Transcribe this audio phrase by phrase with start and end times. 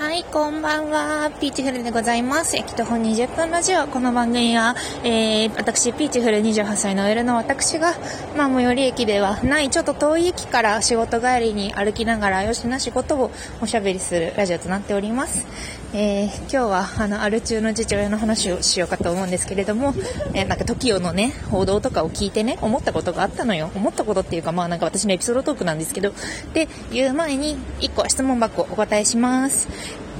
[0.00, 1.30] はい、こんばんは。
[1.30, 2.56] ピーチフルでございます。
[2.56, 3.86] 駅徒歩20分ラジオ。
[3.86, 7.92] この番組は、えー、私、ピーチフル28歳の L の私が、
[8.34, 15.46] まあ、最寄り駅ではない、ちょっと遠い駅から仕事帰りに歩きながら、よしな仕事をおしゃべりするラジオとなっております。
[15.92, 19.92] えー、今日は、あの、アル中の父親の話をしようかと思うんですけれども、
[20.34, 23.72] えー、なんか TOKIO のね、報道とかを聞いてね、思ったことがあったのよ。
[23.74, 26.12] 思ったことっていうか、まあなんか私のエピソードトークなんですけど、
[26.54, 29.66] で、言う前に、1個質問箱お答えします。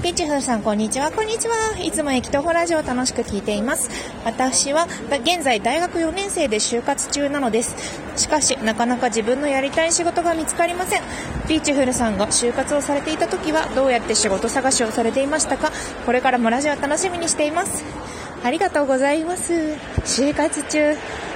[0.01, 1.11] ピーチフーさん、こんにちは。
[1.11, 1.77] こんにちは。
[1.79, 3.87] いつも駅徒歩ラジオを楽しく聞いています。
[4.25, 4.87] 私は、
[5.23, 7.75] 現在大学4年生で就活中なのです。
[8.15, 11.03] しかし、なかなか自分のやりたい仕事が見つかりません。
[11.47, 15.71] ピーチフルさんが就活をされていた時は、どうやって仕事探しをされていましたか？
[16.07, 17.83] これからもラジオ楽しみにしています。
[18.43, 19.53] ありがとうございます。
[20.03, 20.79] 就活中、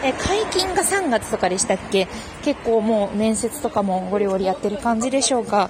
[0.03, 2.07] え、解禁が3月とかでしたっけ？
[2.43, 5.69] 結構もう面接とかもゴリゴリやってる感じでしょうか。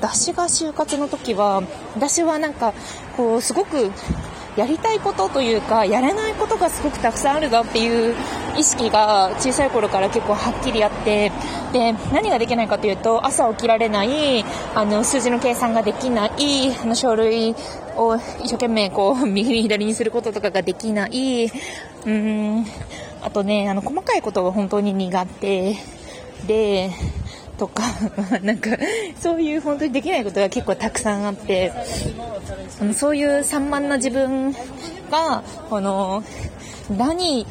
[0.00, 1.62] 私が就活の時は、
[1.94, 2.74] 私はなんか、
[3.16, 3.92] こう、すごく、
[4.56, 8.14] やりたいことというか、やれないことがすごくたくさんあるなっていう
[8.56, 11.32] 意識が小さい頃から結構はっきりあって、
[11.72, 16.30] で、何ができないかというと、朝起きられない、あの、数字の計算ができない、
[16.82, 17.54] あの、書類
[17.96, 21.46] を一生懸命こう、 右に左にすることとかができない、
[22.04, 22.66] うーん、
[23.22, 25.76] あとね、あの、細かいことが本当に苦手
[26.46, 26.90] で、
[27.62, 27.84] とか、
[28.42, 28.70] なんか、
[29.20, 31.72] そういう本当にできないことが結構たくさんあって、
[32.80, 34.52] あのそういう散漫な自分
[35.12, 36.24] が、あの、
[36.90, 37.46] 何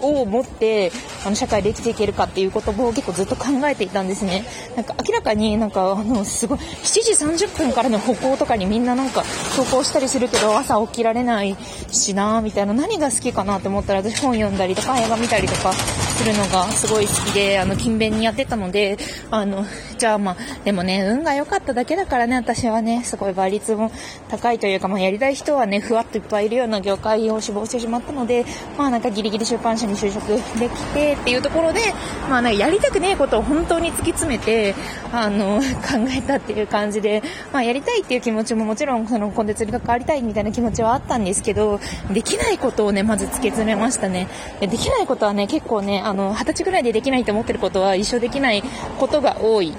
[0.00, 0.90] を持って、
[1.24, 4.44] あの、社会で生きていけるかっていうことを結構ずっと考えていたんですね。
[4.74, 9.22] なんか明らかになんか、あの、すごい、7時30分からの歩行とかにみんななんか
[9.54, 11.56] 投稿したりするけど、朝起きられない
[11.92, 15.72] しなみたいな、何が好きかなって思ったら私本読んだりとか映画見たりとか
[16.14, 18.96] するのがすごい好きで、あの、勤勉にやってたので、
[19.30, 19.64] あの、
[20.04, 23.90] じゃあまあ、でもね、運が良かっただけだからね、私はね、すごい倍率も
[24.28, 28.44] 高いというか、まあ、やりたい人はね、ふわっといっぱいいるような業界を志望してしまったので、
[28.76, 31.80] まあなんかギリギリ出版社に就職できてっていうところで、
[32.28, 34.74] まあなんかやりたくねえことを本当に突き詰めて、
[35.10, 41.80] あの、考えたっていう感じで、まあやりたいっていう気持ちももちろんそのコンテンツに関わりたいみたいな気持ちはあったんですけど、
[42.12, 44.28] できないことをね、まず突き詰めましたね。
[44.60, 48.62] できないことはね、結構ね、あの、二十歳ぐらいでできないと思ってることは一生できない
[48.98, 49.74] ことが多い。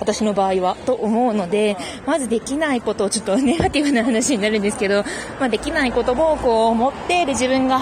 [0.00, 5.04] 私の場合は、と思うので、まずできないことをちょっとネガティブな話になるんですけど、
[5.38, 7.80] まあ、できないこともこう思って、で自分が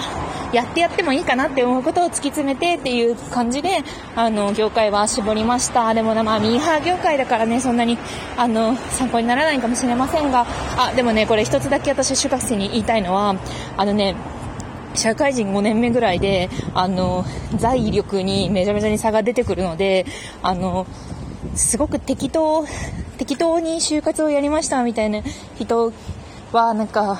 [0.51, 3.83] やってやってもいいかなって思うことを突き詰めてっていう感じで、
[4.15, 5.93] あの、業界は絞りました。
[5.93, 7.97] でもまあ、ミーハー業界だからね、そんなに、
[8.35, 10.45] あの、参考にならないかもしれませんが、
[10.77, 13.35] あ、でもね、これ一つだけ私、就活生に言いたいのは、
[13.77, 14.15] あのね、
[14.95, 17.25] 社会人5年目ぐらいで、あの、
[17.55, 20.05] 財力にめちゃめちゃに差が出てくるので、
[20.41, 20.87] あの、
[21.55, 22.65] すごく適当、
[23.17, 25.21] 適当に就活をやりましたみたいな
[25.57, 25.93] 人
[26.51, 27.19] は、なんか、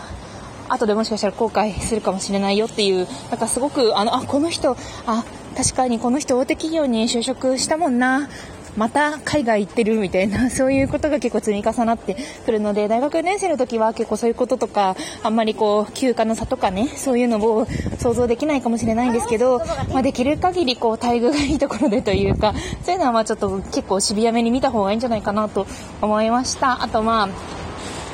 [0.70, 5.26] 後でもしかしたら後悔するかもしれないよっていう、なんかすごく、あの、あ、この人、あ、
[5.58, 8.30] 確かにこの人大手企業に就職したもんな、
[8.78, 12.16] また海外行ってるみたいな、 そういうことが結構積み重なって
[12.46, 17.68] くるので、大学4年生の時は結構そういうこととか、あんまりこう、休暇の差とかね、そういうのを
[18.00, 19.62] 想像できないかもしれないんですけど、
[19.94, 22.54] まあ、できる限りこう、待遇がいいところでというか、
[22.84, 25.68] そういうのはまあちょっと結構シビアめに見た方がいいんじゃないかなと
[26.02, 26.84] 思いました。
[26.84, 27.60] あとまあ、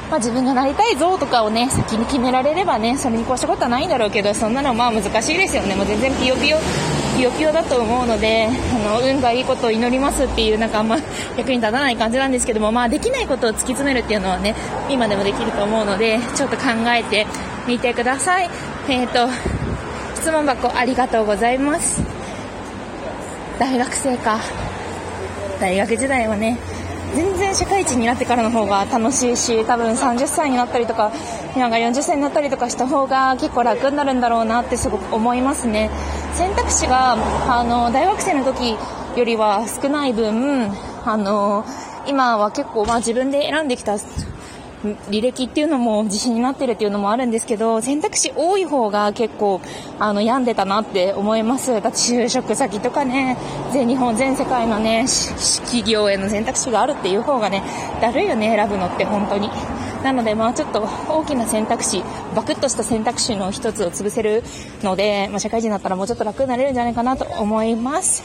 [0.09, 5.75] まあ、自分がなりたい像とかをね、先に決められればね、それに越したことはないんだろうけど、そんなのまあ難しいですよね。
[5.75, 6.57] もう全然ピヨピヨ、
[7.15, 10.97] ピヨピヨだと思うので、あの、運がいいことを祈りますっていう、なんかあんま
[11.37, 14.53] 役に立たない感じなんですけども、まあできないことを突き詰めるっていうのはね、
[14.89, 17.25] 今でもできると思うので、ちょっと考えて
[17.67, 18.49] みてください。
[18.89, 19.31] えっ、ー、と、
[20.15, 22.03] 質問箱ありがとうございます。
[23.59, 24.39] 大学生か。
[25.61, 26.57] 大学時代はね、
[27.15, 31.13] 全然社会人になってからの方が楽しいし多分30歳になったりとか
[31.55, 35.89] 今が40歳になったりとかした方が結構楽になるんだろうなってすごく思いますね
[36.33, 38.75] 選択肢があの大学生の時
[39.17, 40.71] よりは少ない分
[41.05, 41.65] あの
[42.07, 43.97] 今は結構、まあ、自分で選んできた
[45.09, 49.59] 履歴っていうのも自信になってるっていうのもあるんですけど、選択肢多い方が結構、
[49.97, 51.71] あの、病んでたなって思います。
[51.71, 53.37] 就職先とかね、
[53.71, 55.05] 全日本、全世界のね、
[55.63, 57.63] 企業への選択肢があるっていう方がね、
[57.99, 59.49] だるいよね、選ぶのって本当に。
[60.05, 62.03] なので、まあちょっと大きな選択肢、
[62.35, 64.43] バクッとした選択肢の一つを潰せる
[64.83, 68.23] ので、まあ社会人だったらもうちょっと楽になれるんじゃないかなと思います。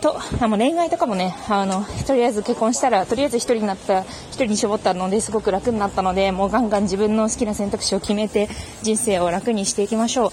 [0.00, 8.48] と、あの恋愛とかもね、あの、とりあえず結婚したら、とりあえず一人になった、一人に絞ったのですごく楽になったので、もうガンガン自分の好きな選択肢を決めて、
[8.80, 10.30] 人生を楽にしていきましょう。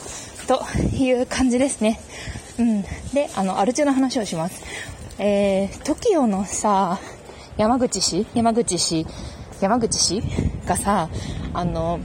[0.48, 0.64] と
[0.96, 2.00] いう感じですね。
[2.58, 2.84] うん。
[3.14, 4.64] で、あの、アル中の話をします。
[5.20, 7.00] えー、TOKIO のさ、
[7.58, 8.26] 山口市？
[8.34, 9.06] 山口市
[9.62, 10.24] 山口氏
[10.66, 11.10] がさ、
[11.54, 12.00] あの、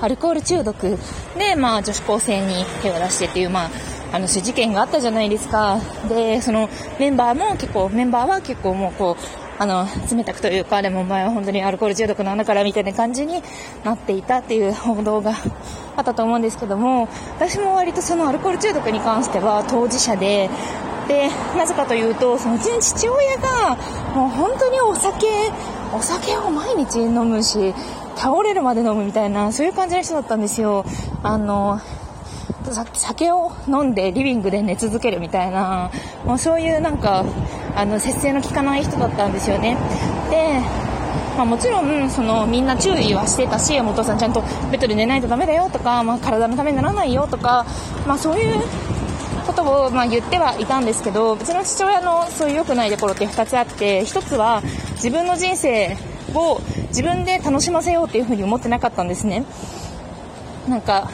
[0.00, 0.98] アルコール中毒
[1.38, 3.70] で、まあ、女子高生に手を出してっていう、まあ、
[4.12, 5.80] あの、事件があったじゃないですか。
[6.08, 6.68] で、その
[6.98, 9.22] メンバーも結構、メンバーは結構もうこう、
[9.60, 13.42] あの、冷たくというか、でもお前は本当にアルコール中毒なんだからみたいな感じに
[13.84, 15.32] なっていたっていう報道が
[15.96, 20.48] あったと思うんですけども、私も割とそのアルコール中毒に関しては当事者で、
[21.08, 23.76] で、なぜかというと、そのうちの父親が、
[24.14, 25.26] もう本当にお酒、
[25.92, 27.74] お酒を毎日飲むし、
[28.16, 30.84] 倒れるまで飲むみたいな、そういう感じの人だったんですよ。
[31.22, 31.80] あの、
[32.92, 35.90] 酒を飲んでリビングで寝続けるみたいな、
[36.24, 37.24] もうそういうなんか、
[37.74, 39.76] あの、節制の効かない人だったんですよね。
[40.30, 40.60] で、
[41.36, 47.64] まあ、もちろん、その、みんな注意はしてたし、お父さんちゃんとベッドで寝ないとダメだよとか、まあ、体のためにならないよとか、
[48.06, 48.60] まあ、そういう
[49.58, 54.62] ことを、まあ、言ってはいたんですけど、うちの父親のそういう良くないところって2つあって、1つは
[54.94, 55.96] 自分の人生
[56.34, 59.44] を自分で楽しませようっていうふうに思ってなかったんですね。
[60.68, 61.10] なんか、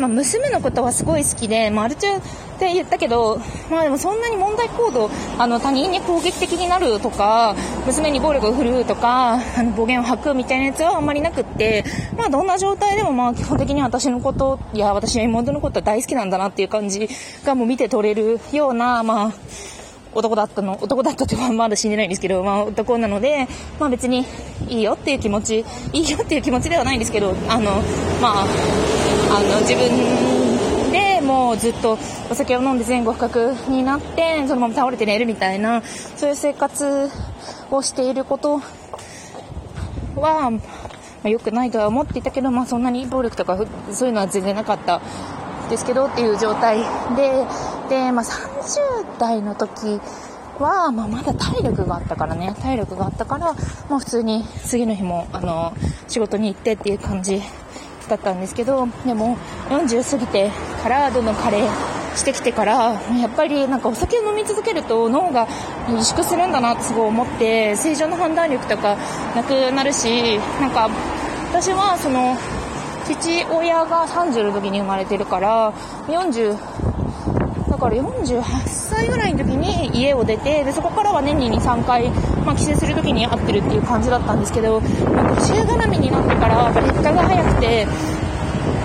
[0.00, 2.20] まあ、娘のことはすごい好きで、まあ、アル中っ
[2.58, 7.54] て言ったけど、まあでもそんなに問題行動、あの他人に攻撃的になるとか、
[7.86, 11.84] 娘に暴力を振るうとか、あの暴言を吐くみたいなやつはあんまりなくって、
[12.16, 17.08] まあどんな状態でもまあ基本的に私のことや私の妹のことは大好きなんだなっていう感じ
[17.44, 19.32] がもう見て取れるような、まあ、
[20.14, 23.46] 男だったの、男だったってはまだ死んでないんですけど、まあ男なので、
[23.78, 24.26] まあ別に
[24.68, 27.80] いいよっていう気持ち、いいよっていう気持ちではないんですけど、あの、
[28.20, 28.46] まあ、
[29.32, 31.96] あの、自分でもうずっと
[32.30, 35.82] お酒を飲んで前後不覚になって、そのまま倒れて寝るみたいな、
[36.16, 37.08] そういう生活
[37.70, 38.60] をしていること
[40.16, 40.60] は、ま
[41.24, 43.56] あ、良くないとは思っていたけど、まあそんなに暴力とか
[43.92, 45.00] そういうのは全然なかった
[45.70, 46.78] ですけどっていう状態
[47.14, 47.46] で、
[47.88, 50.00] で、まあ、30代の時
[50.58, 53.54] は、まあ、まだ体力があったからね、体力があったから、
[53.88, 55.72] まあ、普通に次の日も、あの、
[56.08, 57.40] 仕事に行ってっていう感じ
[58.10, 59.38] だったんですけど、でも、
[59.70, 60.50] 40過ぎて
[60.82, 61.66] からどんどん加齢
[62.16, 65.46] してきてから、やっぱりなんかお酒を飲み続けると脳が
[65.88, 68.96] 萎縮するんだなってすごい思って、正常な判断力とか
[69.34, 70.90] なくなるし、なんか、
[71.50, 72.36] 私はその、
[73.06, 75.72] 父親が30の時に生まれてるから、
[76.08, 76.56] 40、
[77.80, 82.10] から48歳ぐらいの時に家を出て、で、そこからは年に2、3回、
[82.44, 87.86] まあ、帰省する時に会ってるっていう感じだったんですけど、なんか週絡みになってから、やっぱ劣化が早くて、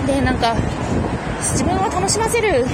[0.08, 0.56] で、なんか、
[1.52, 2.66] 自分を楽しませる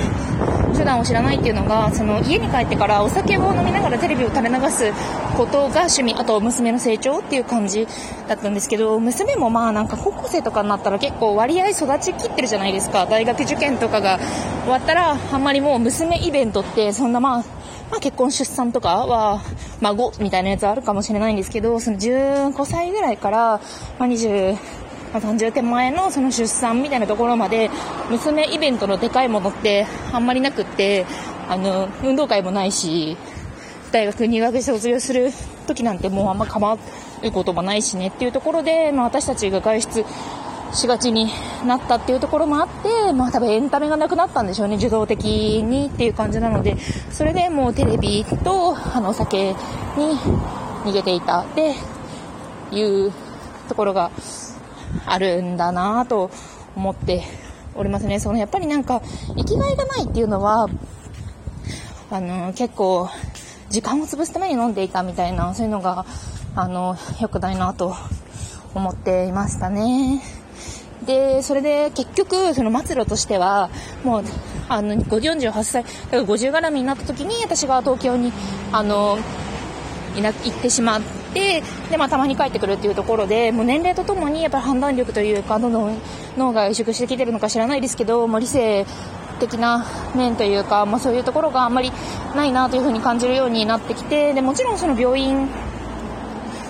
[0.75, 4.91] 手段を知らないっていうのが、その家に帰ってからお酒を飲みながらテレビを垂れ流す
[5.35, 7.87] ことが趣味、あと娘の成長っていう感じ
[8.27, 13.05] だったんですけど、娘もまあなんか高校生とかになったら結構割合育ちきってるじゃないですか。
[13.05, 14.19] 大学受験とかが
[14.63, 17.43] 終わったら、あんまりもう娘イベントってそんなまあ、
[17.91, 19.41] まあ結婚出産とかは、
[19.81, 23.59] 孫みたいなやつあるかもしれないんですけど、その15歳ぐらいから、
[23.99, 24.57] まあ20、
[25.13, 27.69] まあ、30手前のその出産みたいなところまで、
[28.09, 31.05] 娘イベントのでかいものってあんまりなくって、
[31.49, 33.17] あの、運動会もないし、
[33.91, 35.31] 大学入学して卒業する
[35.67, 36.77] 時なんてもうあんま構
[37.23, 40.05] うこともないしねっていうところで、まあ私たちが外出
[40.73, 41.29] しがちに
[41.65, 45.25] なったっていうところもあって、まあ多分エンタメがなくなったんでしょうね、受動的
[45.61, 46.77] にっていう感じなので、
[47.09, 49.55] それでもうテレビと、あの、お酒に
[50.85, 51.75] 逃げていたって
[52.71, 53.11] いう
[53.67, 54.11] ところが
[55.05, 56.31] あるんだなと
[56.75, 57.23] 思って
[57.75, 58.19] おりますね。
[58.19, 59.01] そのやっぱりなんか、
[59.37, 60.67] 生きがいがないっていうのは、
[62.09, 63.09] あの、結構、
[63.69, 66.05] 時間を潰すために飲んでいたみたいな、そういうのが、
[66.55, 67.95] あの、良くないなと
[68.73, 70.21] 思っていましたね。
[71.05, 73.69] で、それで結局、その末路としては、
[74.03, 74.23] もう、
[74.67, 78.31] あの、48歳、だから50絡みになった時に、私が東京に、
[78.71, 79.17] あの、
[80.15, 81.01] いな、行ってしまっ
[81.33, 85.97] て、で、まあ、たまに帰ってくるっていうところで、もう年齢とともにやっぱり判断力というか、どんどん
[86.37, 88.85] 脳が萎縮してきてるのか知らないですけど、もう理性
[89.39, 89.85] 的な
[90.15, 91.91] 面というか、まあ、そういうところがあんまり
[92.35, 95.49] ないなというふうに感じるようになってきて、で、もちろんその病院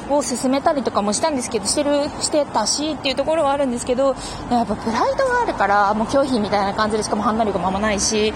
[0.10, 4.16] を進めたりとかもしたんですけど、してる、してたしっていうところはあるんですけど、
[4.50, 8.34] やっぱプライドがあるから、もう拒否みたいな感じでしかも判断力もあんまないし、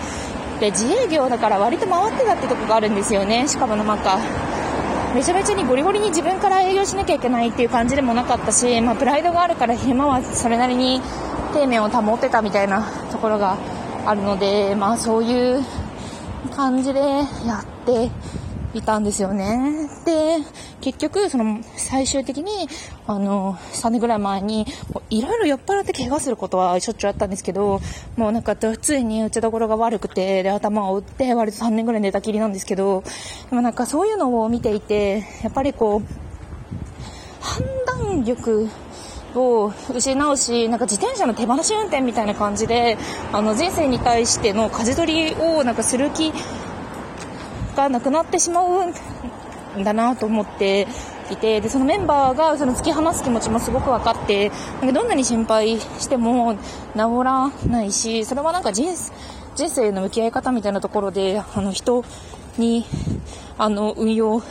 [0.59, 3.47] で、自営業だから割と回ってたってとこがあるんですよね。
[3.47, 4.17] しかもなんか、
[5.15, 11.01] めちゃめちゃにゴリゴリに自分から営業しなきゃいけないっていう感じでもなかったし、まあ、プライドがあるから昼間はそれなりに
[11.53, 13.57] 底面を保ってたみたいなところが
[14.05, 15.63] あるので、まあそういう
[16.53, 18.11] 感じでやって
[18.79, 19.89] いたんですよね。
[20.05, 20.37] で、
[20.81, 22.67] 結局、その、最終的に、
[23.07, 24.65] あの、3年ぐらい前に、
[25.09, 27.79] いろいろ酔っ払って怪我することはしょっちゅうあったんですけど、
[28.17, 33.03] もうなんか、ついに打ちどころが悪くて、で、頭を打って、割と3年ぐらい寝たきりなんですけど、
[33.49, 36.25] でもなんかそういうのを見ていて、やっぱりこう、
[37.41, 38.69] 判断力
[39.35, 42.97] を失うし、なんか自転車の手放し運転みたいな感じで、
[43.31, 46.31] あの人生に対しての舵取りをなんかする気
[47.75, 50.87] がなくなってしまうんだなと思って
[51.31, 54.49] いて、で、そのメンバーがその突き放す気持ちもすごく分かって、
[54.81, 56.59] なんかどんなに心配しても治
[57.23, 58.87] らないし、それはなんか人
[59.55, 62.03] 人生の向き合い方みたいなところで、あの人
[62.57, 62.85] に、
[63.57, 64.41] あの、運用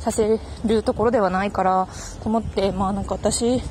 [0.00, 1.88] させるところではないから、
[2.22, 3.62] と思って、まあなんか私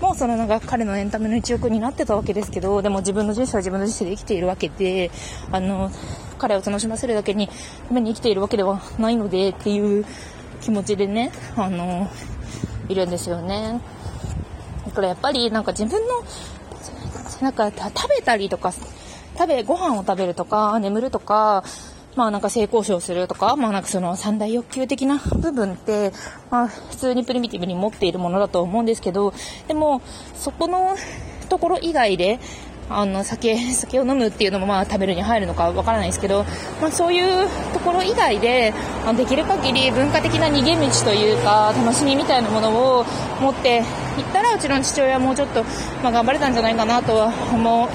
[0.00, 5.10] もうそのなんか彼のエンタメの一翼になってたわけですけど、でも自分の人生は自分の人生で生きているわけで、
[5.50, 5.90] あの、
[6.38, 10.04] 彼を楽しませるだけに、ために生きているわけではないのでっていう
[10.60, 12.08] 気持ちでね、あの、
[12.88, 13.80] いるんですよね。
[14.86, 16.24] だからやっぱりなんか自分の、
[17.42, 18.72] なんか食べたりとか、
[19.36, 21.62] 食べ、ご飯を食べるとか、眠るとか、
[22.16, 26.12] まあなんか性交渉するとか、まあなんかその三大欲求的な部分って、
[26.50, 29.32] まあ普通にプリミティブに持っているものだと思うんですけど、
[29.68, 30.02] でも
[30.34, 30.96] そこの
[31.48, 32.40] ところ以外で、
[32.90, 36.44] あの酒 酒を飲むっていうのもまあ食べるに入るのかわからないですけど、
[36.80, 38.72] まあ、そういうところ以外で
[39.16, 43.04] できる限り文化的な逃げ道というか楽しみみたいなものを
[43.40, 43.84] 持っていっ
[44.32, 45.62] たらうちの父親はもうちょっと、
[46.02, 47.88] まあ、頑張れたんじゃないかなとは思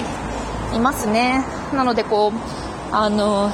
[0.74, 1.44] いますね。
[1.72, 3.50] なのでこうあの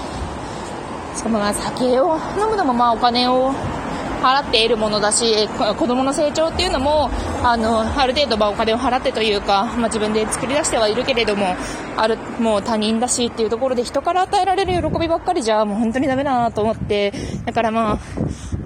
[1.16, 3.52] しかも酒を飲むのもまあお金を
[4.20, 7.10] 払っているものだし、子供の成長っていうのも、
[7.42, 11.56] あの、ある程度まお金を払ってというか、まあ自分で作り出してはいるけれども、
[11.96, 17.12] ある、もう他人だしっていうところで人から与えられる喜びばっかりじゃもう本当にダメだなと思って、
[17.46, 17.98] だからまあ、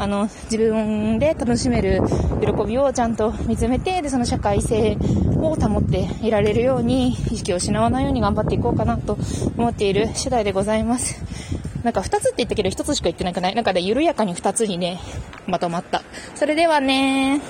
[0.03, 2.01] あの、自分で楽しめる
[2.41, 4.97] 喜びをちゃんと見つめて、で、その社会性
[5.37, 9.17] を保っていられるように、意識を失わないように頑張っていこうかなと
[9.57, 11.54] 思っている次第でございます。
[11.85, 13.55] なんか2つって言ったけど1つしか言ってなくない？
[13.55, 14.99] なんかね、緩やかに2つにね、
[15.47, 16.03] まとまった。
[16.35, 17.43] それではね